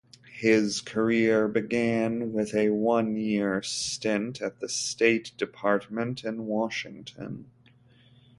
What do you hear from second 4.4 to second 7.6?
at the State Department in Washington.